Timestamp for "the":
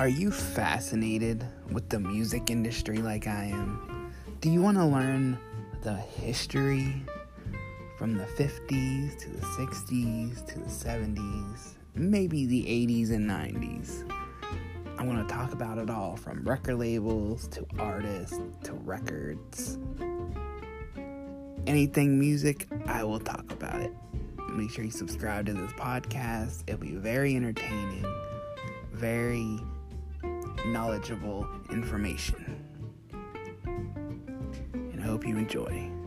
1.90-2.00, 5.82-5.92, 8.16-8.24, 9.28-9.42, 10.58-10.70, 12.46-12.62